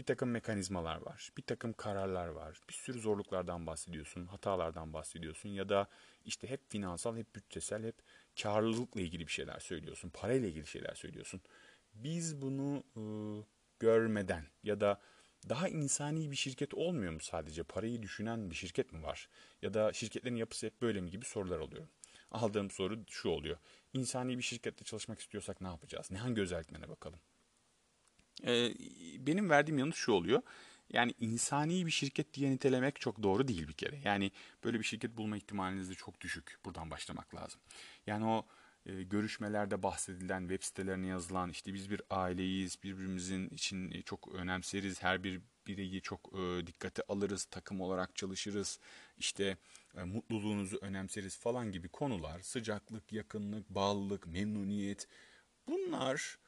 [0.01, 5.69] Bir takım mekanizmalar var, bir takım kararlar var, bir sürü zorluklardan bahsediyorsun, hatalardan bahsediyorsun ya
[5.69, 5.89] da
[6.25, 7.95] işte hep finansal, hep bütçesel, hep
[8.43, 11.41] karlılıkla ilgili bir şeyler söylüyorsun, parayla ilgili şeyler söylüyorsun.
[11.95, 13.03] Biz bunu e,
[13.81, 15.01] görmeden ya da
[15.49, 17.63] daha insani bir şirket olmuyor mu sadece?
[17.63, 19.29] Parayı düşünen bir şirket mi var?
[19.63, 21.87] Ya da şirketlerin yapısı hep böyle mi gibi sorular oluyor.
[22.31, 23.57] Aldığım soru şu oluyor.
[23.93, 26.11] İnsani bir şirkette çalışmak istiyorsak ne yapacağız?
[26.11, 27.21] Ne hangi özelliklerine bakalım?
[28.45, 28.75] Ee,
[29.27, 30.43] benim verdiğim yanıt şu oluyor.
[30.93, 33.99] Yani insani bir şirket diye nitelemek çok doğru değil bir kere.
[34.05, 34.31] Yani
[34.65, 36.59] böyle bir şirket bulma ihtimaliniz de çok düşük.
[36.65, 37.61] Buradan başlamak lazım.
[38.07, 38.47] Yani o
[38.87, 45.25] e, görüşmelerde bahsedilen, web sitelerine yazılan işte biz bir aileyiz, birbirimizin için çok önemseriz, her
[45.25, 48.81] bir bireyi çok e, dikkate alırız, takım olarak çalışırız,
[49.19, 49.57] işte
[49.97, 55.09] e, mutluluğunuzu önemseriz falan gibi konular, sıcaklık, yakınlık, bağlılık, memnuniyet
[55.67, 56.39] bunlar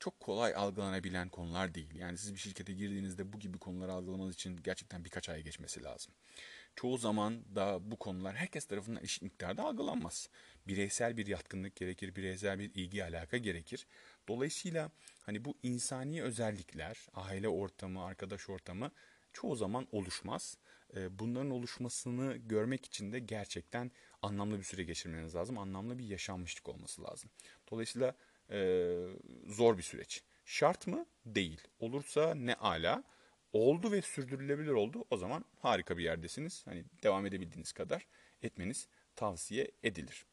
[0.00, 1.94] çok kolay algılanabilen konular değil.
[1.94, 6.14] Yani siz bir şirkete girdiğinizde bu gibi konuları algılamanız için gerçekten birkaç ay geçmesi lazım
[6.76, 10.28] çoğu zaman da bu konular herkes tarafından eşit miktarda algılanmaz.
[10.68, 13.86] Bireysel bir yatkınlık gerekir, bireysel bir ilgi alaka gerekir.
[14.28, 14.90] Dolayısıyla
[15.20, 18.90] hani bu insani özellikler, aile ortamı, arkadaş ortamı
[19.32, 20.58] çoğu zaman oluşmaz.
[20.96, 23.90] Ee, bunların oluşmasını görmek için de gerçekten
[24.22, 25.58] anlamlı bir süre geçirmeniz lazım.
[25.58, 27.30] Anlamlı bir yaşanmışlık olması lazım.
[27.70, 28.14] Dolayısıyla
[28.50, 28.58] e,
[29.52, 30.22] zor bir süreç.
[30.44, 31.06] Şart mı?
[31.26, 31.60] Değil.
[31.78, 33.04] Olursa ne ala
[33.52, 36.66] oldu ve sürdürülebilir oldu o zaman harika bir yerdesiniz.
[36.66, 38.06] Hani devam edebildiğiniz kadar
[38.42, 40.26] etmeniz tavsiye edilir.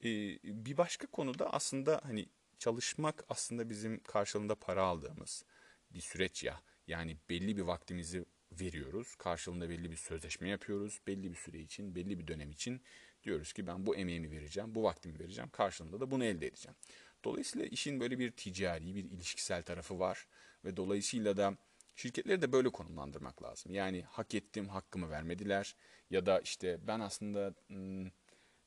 [0.00, 5.44] Ee, bir başka konuda aslında hani çalışmak aslında bizim karşılığında para aldığımız
[5.90, 6.60] bir süreç ya.
[6.86, 8.24] Yani belli bir vaktimizi
[8.60, 9.14] veriyoruz.
[9.14, 11.00] Karşılığında belli bir sözleşme yapıyoruz.
[11.06, 12.82] Belli bir süre için, belli bir dönem için
[13.24, 15.50] diyoruz ki ben bu emeğimi vereceğim, bu vaktimi vereceğim.
[15.50, 16.76] Karşılığında da bunu elde edeceğim.
[17.24, 20.26] Dolayısıyla işin böyle bir ticari, bir ilişkisel tarafı var
[20.64, 21.56] ve dolayısıyla da
[21.96, 23.74] Şirketleri de böyle konumlandırmak lazım.
[23.74, 25.76] Yani hak ettim, hakkımı vermediler
[26.10, 28.12] ya da işte ben aslında ım,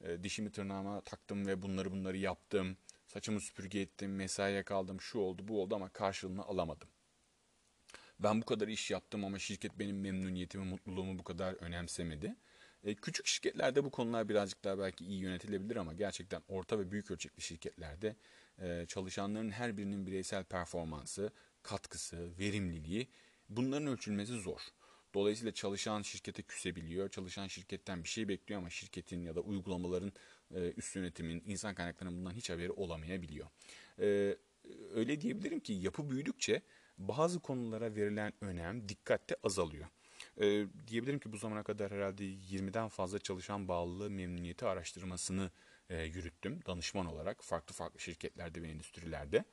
[0.02, 2.78] e, dişimi tırnağıma taktım ve bunları bunları yaptım.
[3.08, 6.90] Saçımı süpürge ettim, mesaiye kaldım, şu oldu, bu oldu ama karşılığını alamadım.
[8.20, 12.36] Ben bu kadar iş yaptım ama şirket benim memnuniyetimi, mutluluğumu bu kadar önemsemedi.
[12.86, 17.12] E, küçük şirketlerde bu konular birazcık daha belki iyi yönetilebilir ama gerçekten orta ve büyük
[17.12, 18.16] ölçekli şirketlerde
[18.62, 21.32] e, çalışanların her birinin bireysel performansı,
[21.64, 23.08] katkısı, verimliliği
[23.50, 24.60] bunların ölçülmesi zor.
[25.14, 27.10] Dolayısıyla çalışan şirkete küsebiliyor.
[27.10, 30.12] Çalışan şirketten bir şey bekliyor ama şirketin ya da uygulamaların
[30.56, 33.48] e, üst yönetimin, insan kaynaklarının bundan hiç haberi olamayabiliyor.
[34.94, 36.62] Öyle diyebilirim ki yapı büyüdükçe
[36.98, 39.88] bazı konulara verilen önem, dikkat de azalıyor.
[40.42, 45.52] E, diyebilirim ki bu zamana kadar herhalde 20'den fazla çalışan bağlılığı memnuniyeti araştırmasını
[45.90, 49.46] yürüttüm danışman olarak farklı farklı şirketlerde ve endüstrilerde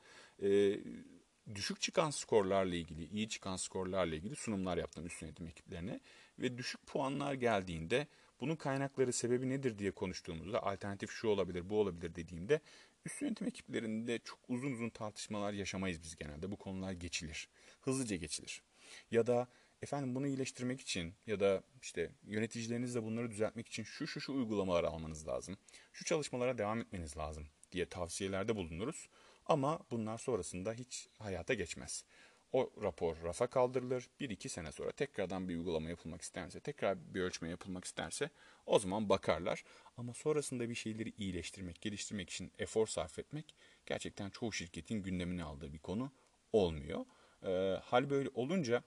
[1.55, 5.99] düşük çıkan skorlarla ilgili, iyi çıkan skorlarla ilgili sunumlar yaptım üst yönetim ekiplerine.
[6.39, 8.07] Ve düşük puanlar geldiğinde
[8.39, 12.61] bunun kaynakları sebebi nedir diye konuştuğumuzda alternatif şu olabilir, bu olabilir dediğimde
[13.05, 16.51] üst yönetim ekiplerinde çok uzun uzun tartışmalar yaşamayız biz genelde.
[16.51, 17.49] Bu konular geçilir.
[17.81, 18.63] Hızlıca geçilir.
[19.11, 19.47] Ya da
[19.83, 24.87] efendim bunu iyileştirmek için ya da işte yöneticilerinizle bunları düzeltmek için şu şu şu uygulamaları
[24.87, 25.57] almanız lazım.
[25.93, 29.09] Şu çalışmalara devam etmeniz lazım diye tavsiyelerde bulunuruz.
[29.45, 32.05] Ama bunlar sonrasında hiç hayata geçmez.
[32.53, 34.09] O rapor rafa kaldırılır.
[34.19, 38.29] Bir iki sene sonra tekrardan bir uygulama yapılmak isterse, tekrar bir ölçme yapılmak isterse
[38.65, 39.63] o zaman bakarlar.
[39.97, 45.73] Ama sonrasında bir şeyleri iyileştirmek, geliştirmek için efor sarf etmek gerçekten çoğu şirketin gündemine aldığı
[45.73, 46.11] bir konu
[46.53, 47.05] olmuyor.
[47.43, 48.83] E, hal böyle olunca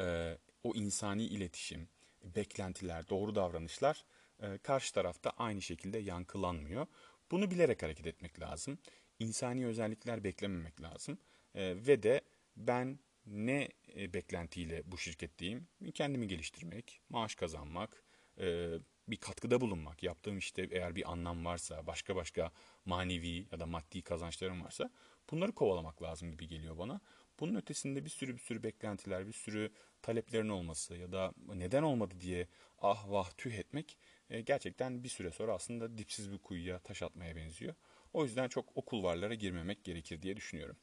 [0.00, 1.88] e, o insani iletişim,
[2.24, 4.04] beklentiler, doğru davranışlar
[4.40, 6.86] e, karşı tarafta aynı şekilde yankılanmıyor.
[7.30, 8.78] Bunu bilerek hareket etmek lazım
[9.18, 11.18] insani özellikler beklememek lazım.
[11.54, 12.20] E, ve de
[12.56, 15.68] ben ne e, beklentiyle bu şirketteyim?
[15.94, 18.04] Kendimi geliştirmek, maaş kazanmak,
[18.40, 18.72] e,
[19.08, 22.52] bir katkıda bulunmak, yaptığım işte eğer bir anlam varsa, başka başka
[22.84, 24.90] manevi ya da maddi kazançlarım varsa
[25.30, 27.00] bunları kovalamak lazım gibi geliyor bana.
[27.40, 29.72] Bunun ötesinde bir sürü bir sürü beklentiler, bir sürü
[30.02, 33.98] taleplerin olması ya da neden olmadı diye ah vah tüh etmek
[34.30, 37.74] e, gerçekten bir süre sonra aslında dipsiz bir kuyuya taş atmaya benziyor.
[38.12, 40.76] O yüzden çok o kulvarlara girmemek gerekir diye düşünüyorum.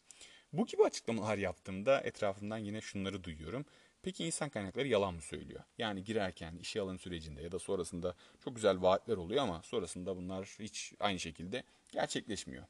[0.54, 3.66] Bu gibi açıklamalar yaptığımda etrafımdan yine şunları duyuyorum.
[4.02, 5.63] Peki insan kaynakları yalan mı söylüyor?
[5.78, 10.46] Yani girerken işe alım sürecinde ya da sonrasında çok güzel vaatler oluyor ama sonrasında bunlar
[10.60, 12.66] hiç aynı şekilde gerçekleşmiyor.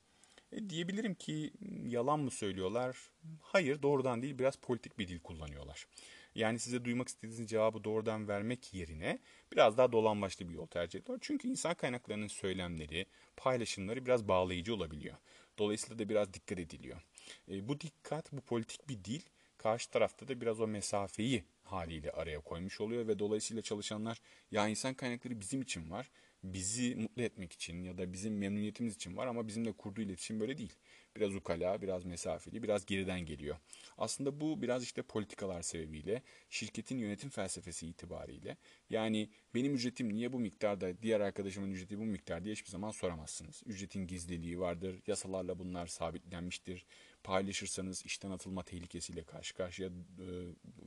[0.54, 1.52] E, diyebilirim ki
[1.88, 2.98] yalan mı söylüyorlar?
[3.42, 5.88] Hayır doğrudan değil biraz politik bir dil kullanıyorlar.
[6.36, 9.20] Yani size duymak istediğiniz cevabı doğrudan vermek yerine
[9.52, 11.20] biraz daha dolambaçlı bir yol tercih ediyorlar.
[11.22, 13.06] Çünkü insan kaynaklarının söylemleri,
[13.38, 15.16] paylaşımları biraz bağlayıcı olabiliyor.
[15.58, 17.02] Dolayısıyla da biraz dikkat ediliyor.
[17.52, 19.22] E, bu dikkat, bu politik bir dil
[19.58, 24.18] karşı tarafta da biraz o mesafeyi haliyle araya koymuş oluyor ve dolayısıyla çalışanlar
[24.52, 26.10] ya insan kaynakları bizim için var,
[26.44, 30.58] bizi mutlu etmek için ya da bizim memnuniyetimiz için var ama bizimle kurduğu iletişim böyle
[30.58, 30.74] değil.
[31.16, 33.58] Biraz ukala, biraz mesafeli, biraz geriden geliyor.
[33.98, 38.58] Aslında bu biraz işte politikalar sebebiyle, şirketin yönetim felsefesi itibariyle
[38.90, 43.64] yani benim ücretim niye bu miktarda, diğer arkadaşımın ücreti bu miktar diye hiçbir zaman soramazsınız.
[43.66, 46.86] Ücretin gizliliği vardır, yasalarla bunlar sabitlenmiştir.
[47.24, 50.28] Paylaşırsanız işten atılma tehlikesiyle karşı karşıya e,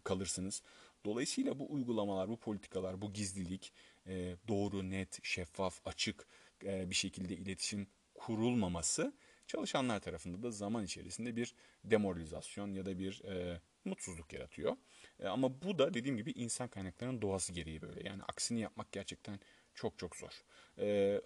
[0.05, 0.63] kalırsınız.
[1.07, 3.73] Dolayısıyla bu uygulamalar, bu politikalar, bu gizlilik
[4.07, 6.27] e, doğru, net, şeffaf, açık
[6.65, 9.13] e, bir şekilde iletişim kurulmaması
[9.47, 14.77] çalışanlar tarafında da zaman içerisinde bir demoralizasyon ya da bir e, mutsuzluk yaratıyor.
[15.25, 18.09] Ama bu da dediğim gibi insan kaynaklarının doğası gereği böyle.
[18.09, 19.41] Yani aksini yapmak gerçekten
[19.75, 20.45] çok çok zor.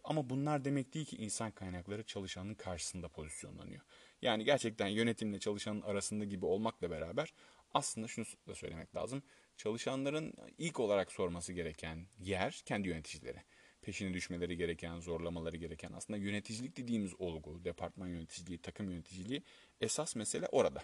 [0.04, 3.80] Ama bunlar demek değil ki insan kaynakları çalışanın karşısında pozisyonlanıyor.
[4.22, 7.34] Yani gerçekten yönetimle çalışanın arasında gibi olmakla beraber
[7.74, 9.22] aslında şunu da söylemek lazım.
[9.60, 13.38] Çalışanların ilk olarak sorması gereken yer kendi yöneticileri
[13.82, 19.42] peşine düşmeleri gereken, zorlamaları gereken aslında yöneticilik dediğimiz olgu, departman yöneticiliği, takım yöneticiliği
[19.80, 20.82] esas mesele orada.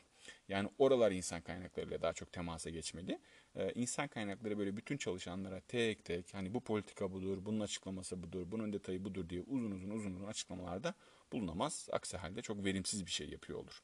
[0.49, 3.19] Yani oralar insan kaynaklarıyla daha çok temasa geçmeli.
[3.55, 8.51] Ee, insan kaynakları böyle bütün çalışanlara tek tek hani bu politika budur, bunun açıklaması budur,
[8.51, 10.95] bunun detayı budur diye uzun uzun uzun uzun açıklamalarda
[11.33, 11.89] bulunamaz.
[11.93, 13.83] Aksi halde çok verimsiz bir şey yapıyor olur.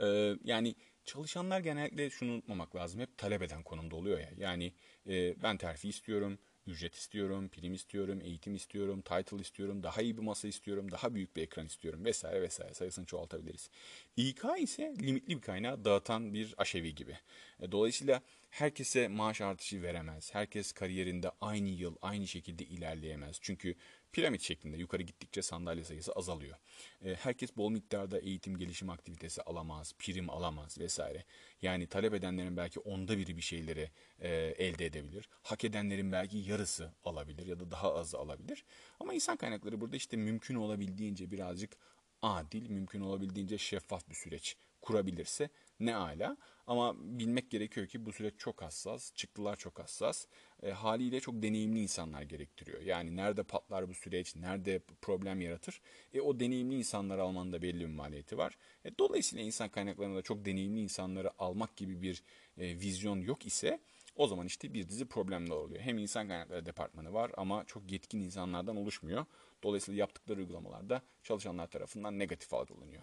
[0.00, 3.00] Ee, yani çalışanlar genellikle şunu unutmamak lazım.
[3.00, 4.30] Hep talep eden konumda oluyor ya.
[4.36, 4.72] Yani
[5.06, 10.22] e, ben terfi istiyorum, ücret istiyorum, prim istiyorum, eğitim istiyorum, title istiyorum, daha iyi bir
[10.22, 13.70] masa istiyorum, daha büyük bir ekran istiyorum vesaire vesaire sayısını çoğaltabiliriz.
[14.16, 17.18] İK ise limitli bir kaynağı dağıtan bir aşevi gibi.
[17.60, 20.34] E, dolayısıyla herkese maaş artışı veremez.
[20.34, 23.38] Herkes kariyerinde aynı yıl aynı şekilde ilerleyemez.
[23.40, 23.74] Çünkü
[24.12, 26.56] piramit şeklinde yukarı gittikçe sandalye sayısı azalıyor.
[27.04, 31.24] E, herkes bol miktarda eğitim gelişim aktivitesi alamaz, prim alamaz vesaire.
[31.62, 35.28] Yani talep edenlerin belki onda biri bir şeyleri e, elde edebilir.
[35.42, 38.64] Hak edenlerin belki yarısı alabilir ya da daha azı alabilir.
[39.00, 41.76] Ama insan kaynakları burada işte mümkün olabildiğince birazcık
[42.22, 45.48] adil, mümkün olabildiğince şeffaf bir süreç kurabilirse
[45.86, 46.36] ne ala.
[46.66, 50.26] Ama bilmek gerekiyor ki bu süreç çok hassas, çıktılar çok hassas.
[50.62, 52.80] E, haliyle çok deneyimli insanlar gerektiriyor.
[52.80, 55.80] Yani nerede patlar bu süreç, nerede problem yaratır.
[56.14, 58.58] E, o deneyimli insanları almanın da belli bir maliyeti var.
[58.84, 62.22] E, dolayısıyla insan kaynaklarında çok deneyimli insanları almak gibi bir
[62.58, 63.80] e, vizyon yok ise
[64.16, 65.80] o zaman işte bir dizi problemler oluyor.
[65.80, 69.26] Hem insan kaynakları departmanı var ama çok yetkin insanlardan oluşmuyor.
[69.62, 73.02] Dolayısıyla yaptıkları uygulamalarda çalışanlar tarafından negatif algılanıyor.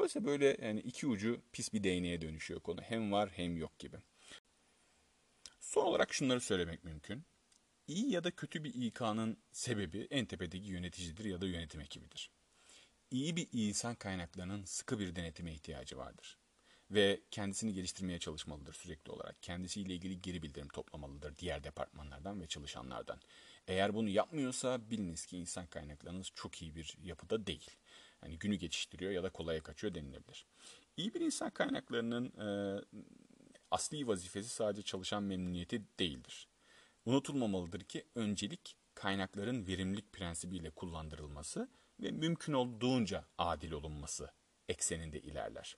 [0.00, 2.80] Dolayısıyla böyle yani iki ucu pis bir değneğe dönüşüyor konu.
[2.80, 3.96] Hem var hem yok gibi.
[5.60, 7.24] Son olarak şunları söylemek mümkün.
[7.86, 12.30] İyi ya da kötü bir İK'nın sebebi en tepedeki yöneticidir ya da yönetim ekibidir.
[13.10, 16.38] İyi bir insan kaynaklarının sıkı bir denetime ihtiyacı vardır.
[16.90, 19.42] Ve kendisini geliştirmeye çalışmalıdır sürekli olarak.
[19.42, 23.20] Kendisiyle ilgili geri bildirim toplamalıdır diğer departmanlardan ve çalışanlardan.
[23.68, 27.70] Eğer bunu yapmıyorsa biliniz ki insan kaynaklarınız çok iyi bir yapıda değil.
[28.22, 30.46] Yani günü geçiştiriyor ya da kolaya kaçıyor denilebilir.
[30.96, 32.48] İyi bir insan kaynaklarının e,
[33.70, 36.48] asli vazifesi sadece çalışan memnuniyeti değildir.
[37.04, 41.68] Unutulmamalıdır ki öncelik kaynakların verimlilik prensibiyle kullandırılması
[42.00, 44.30] ve mümkün olduğunca adil olunması
[44.68, 45.76] ekseninde ilerler.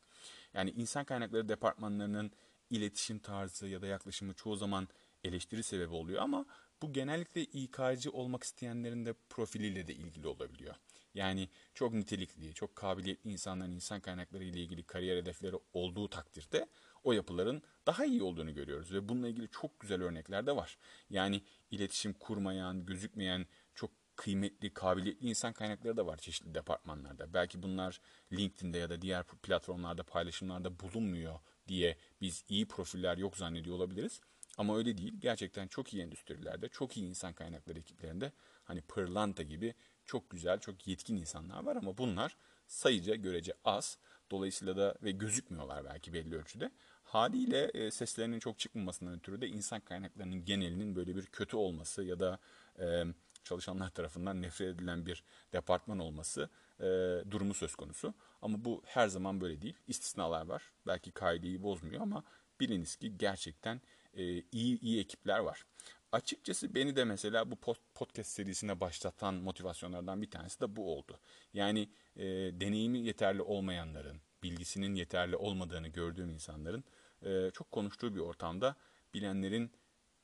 [0.54, 2.32] Yani insan kaynakları departmanlarının
[2.70, 4.88] iletişim tarzı ya da yaklaşımı çoğu zaman
[5.24, 6.46] eleştiri sebebi oluyor ama
[6.82, 10.74] bu genellikle İK'cı olmak isteyenlerin de profiliyle de ilgili olabiliyor.
[11.14, 16.66] Yani çok nitelikli, çok kabiliyetli insanların insan kaynakları ile ilgili kariyer hedefleri olduğu takdirde
[17.04, 18.92] o yapıların daha iyi olduğunu görüyoruz.
[18.92, 20.78] Ve bununla ilgili çok güzel örnekler de var.
[21.10, 27.34] Yani iletişim kurmayan, gözükmeyen çok kıymetli, kabiliyetli insan kaynakları da var çeşitli departmanlarda.
[27.34, 28.00] Belki bunlar
[28.32, 34.20] LinkedIn'de ya da diğer platformlarda, paylaşımlarda bulunmuyor diye biz iyi profiller yok zannediyor olabiliriz.
[34.58, 35.14] Ama öyle değil.
[35.18, 38.32] Gerçekten çok iyi endüstrilerde, çok iyi insan kaynakları ekiplerinde
[38.64, 39.74] hani pırlanta gibi
[40.06, 42.36] çok güzel, çok yetkin insanlar var ama bunlar
[42.66, 43.98] sayıca görece az.
[44.30, 46.70] Dolayısıyla da ve gözükmüyorlar belki belli ölçüde.
[47.04, 52.20] Haliyle e, seslerinin çok çıkmamasından ötürü de insan kaynaklarının genelinin böyle bir kötü olması ya
[52.20, 52.38] da
[52.78, 53.04] e,
[53.44, 56.84] çalışanlar tarafından nefret edilen bir departman olması e,
[57.30, 58.14] durumu söz konusu.
[58.42, 59.76] Ama bu her zaman böyle değil.
[59.88, 60.62] İstisnalar var.
[60.86, 62.24] Belki kaideyi bozmuyor ama
[62.60, 63.80] biliniz ki gerçekten
[64.14, 65.66] e, iyi iyi ekipler var.
[66.12, 67.56] Açıkçası beni de mesela bu
[67.94, 71.20] podcast serisine başlatan motivasyonlardan bir tanesi de bu oldu.
[71.52, 72.24] Yani e,
[72.60, 76.84] deneyimi yeterli olmayanların, bilgisinin yeterli olmadığını gördüğüm insanların
[77.22, 78.76] e, çok konuştuğu bir ortamda
[79.14, 79.70] bilenlerin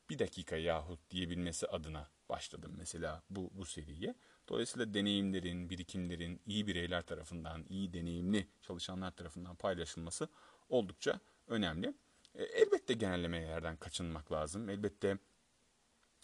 [0.09, 4.15] bir dakika yahut diyebilmesi adına başladım mesela bu, bu seriye.
[4.49, 10.27] Dolayısıyla deneyimlerin, birikimlerin iyi bireyler tarafından, iyi deneyimli çalışanlar tarafından paylaşılması
[10.69, 11.93] oldukça önemli.
[12.35, 14.69] E, elbette genellemelerden kaçınmak lazım.
[14.69, 15.17] Elbette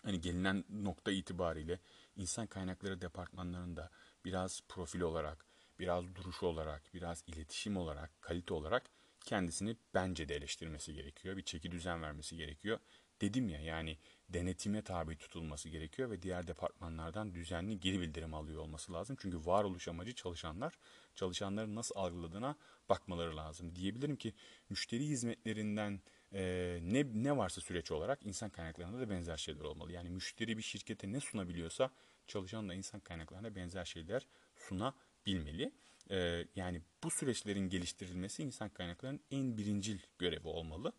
[0.06, 1.80] hani gelinen nokta itibariyle
[2.16, 3.90] insan kaynakları departmanlarında
[4.26, 5.46] biraz profil olarak,
[5.80, 8.84] biraz duruş olarak, biraz iletişim olarak, kalite olarak
[9.26, 11.38] kendisini bence de eleştirmesi gerekiyor.
[11.38, 12.80] Bir çeki düzen vermesi gerekiyor.
[13.22, 13.98] Dedim ya yani
[14.30, 19.18] denetime tabi tutulması gerekiyor ve diğer departmanlardan düzenli geri bildirim alıyor olması lazım.
[19.20, 20.78] Çünkü varoluş amacı çalışanlar,
[21.16, 22.56] çalışanların nasıl algıladığına
[22.90, 23.76] bakmaları lazım.
[23.76, 24.34] Diyebilirim ki
[24.70, 26.02] müşteri hizmetlerinden
[26.36, 29.92] e, ne, ne varsa süreç olarak insan kaynaklarında da benzer şeyler olmalı.
[29.92, 31.92] Yani müşteri bir şirkete ne sunabiliyorsa
[32.28, 35.72] çalışan da insan kaynaklarına benzer şeyler sunabilmeli.
[36.12, 40.94] E, yani bu süreçlerin geliştirilmesi insan kaynaklarının en birincil görevi olmalı.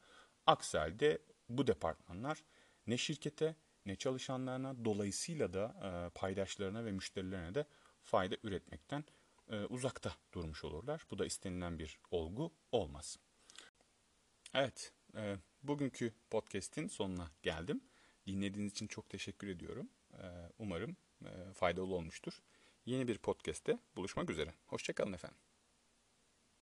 [0.47, 1.19] Aksi halde
[1.49, 2.45] bu departmanlar
[2.87, 7.67] ne şirkete ne çalışanlarına dolayısıyla da e, paydaşlarına ve müşterilerine de
[8.03, 9.05] fayda üretmekten
[9.51, 11.03] e, uzakta durmuş olurlar.
[11.11, 13.19] Bu da istenilen bir olgu olmaz.
[14.55, 17.81] Evet, e, bugünkü podcast'in sonuna geldim.
[18.27, 19.89] Dinlediğiniz için çok teşekkür ediyorum.
[20.13, 20.25] E,
[20.59, 22.43] umarım e, faydalı olmuştur.
[22.87, 24.55] Yeni bir podcast'te buluşmak üzere.
[24.67, 25.46] Hoşçakalın efendim.